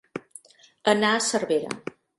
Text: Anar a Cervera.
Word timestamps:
Anar 0.95 1.13
a 1.19 1.23
Cervera. 1.29 1.81